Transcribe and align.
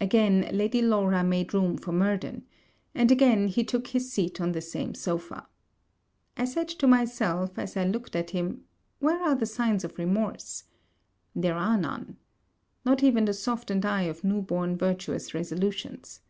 Again, 0.00 0.48
Lady 0.54 0.80
Laura 0.80 1.22
made 1.22 1.52
room 1.52 1.76
for 1.76 1.92
Murden; 1.92 2.46
and 2.94 3.10
again, 3.12 3.46
he 3.46 3.62
took 3.62 3.88
his 3.88 4.10
seat 4.10 4.40
on 4.40 4.52
the 4.52 4.62
same 4.62 4.94
sopha. 4.94 5.48
I 6.34 6.46
said 6.46 6.68
to 6.70 6.86
myself, 6.86 7.58
as 7.58 7.76
I 7.76 7.84
looked 7.84 8.16
at 8.16 8.30
him, 8.30 8.64
where 9.00 9.22
are 9.22 9.34
the 9.34 9.44
signs 9.44 9.84
of 9.84 9.98
remorse? 9.98 10.64
There 11.34 11.58
are 11.58 11.76
none. 11.76 12.16
Not 12.86 13.02
even 13.02 13.26
the 13.26 13.34
softened 13.34 13.84
eye 13.84 14.04
of 14.04 14.24
new 14.24 14.40
born 14.40 14.78
virtuous 14.78 15.34
resolutions. 15.34 16.20